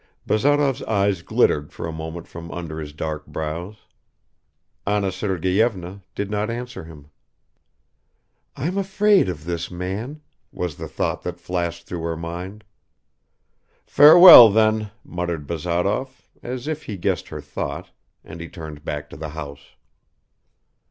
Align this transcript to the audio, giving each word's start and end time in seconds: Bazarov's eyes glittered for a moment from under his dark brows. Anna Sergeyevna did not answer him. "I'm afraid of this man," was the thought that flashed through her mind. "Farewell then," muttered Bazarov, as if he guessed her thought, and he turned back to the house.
Bazarov's 0.25 0.81
eyes 0.85 1.21
glittered 1.21 1.71
for 1.71 1.85
a 1.85 1.91
moment 1.91 2.27
from 2.27 2.49
under 2.51 2.79
his 2.79 2.91
dark 2.91 3.27
brows. 3.27 3.75
Anna 4.87 5.11
Sergeyevna 5.11 6.01
did 6.15 6.31
not 6.31 6.49
answer 6.49 6.85
him. 6.85 7.11
"I'm 8.57 8.79
afraid 8.79 9.29
of 9.29 9.45
this 9.45 9.69
man," 9.69 10.21
was 10.51 10.77
the 10.77 10.87
thought 10.87 11.21
that 11.21 11.39
flashed 11.39 11.85
through 11.85 12.01
her 12.01 12.17
mind. 12.17 12.63
"Farewell 13.85 14.49
then," 14.49 14.89
muttered 15.05 15.45
Bazarov, 15.45 16.27
as 16.41 16.67
if 16.67 16.81
he 16.85 16.97
guessed 16.97 17.27
her 17.27 17.39
thought, 17.39 17.91
and 18.23 18.41
he 18.41 18.49
turned 18.49 18.83
back 18.83 19.07
to 19.11 19.17
the 19.17 19.29
house. 19.29 19.75